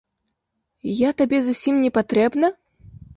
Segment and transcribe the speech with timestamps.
[0.99, 2.51] Я табе зусім не патрэбна?